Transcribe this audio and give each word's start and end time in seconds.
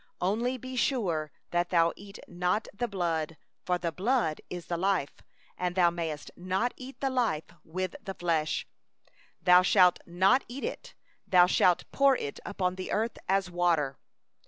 23Only 0.19 0.59
be 0.59 0.75
stedfast 0.75 1.93
in 1.95 2.13
not 2.27 2.67
eating 2.67 2.71
the 2.79 2.87
blood; 2.87 3.37
for 3.63 3.77
the 3.77 3.91
blood 3.91 4.41
is 4.49 4.65
the 4.65 4.75
life; 4.75 5.21
and 5.59 5.75
thou 5.75 5.95
shalt 5.95 6.31
not 6.35 6.73
eat 6.75 6.99
the 7.01 7.11
life 7.11 7.43
with 7.63 7.95
the 8.01 8.15
flesh. 8.15 8.65
24Thou 9.45 9.63
shalt 9.63 9.99
not 10.07 10.43
eat 10.47 10.63
it; 10.63 10.95
thou 11.27 11.45
shalt 11.45 11.83
pour 11.91 12.17
it 12.17 12.39
out 12.43 12.49
upon 12.53 12.77
the 12.77 12.91
earth 12.91 13.19
as 13.29 13.51
water. 13.51 13.99